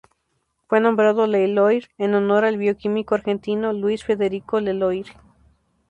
Fue 0.67 0.79
nombrado 0.81 1.27
Leloir 1.27 1.91
en 1.99 2.15
honor 2.15 2.43
al 2.43 2.57
bioquímico 2.57 3.13
argentino 3.13 3.71
Luis 3.71 4.03
Federico 4.03 4.59
Leloir. 4.59 5.05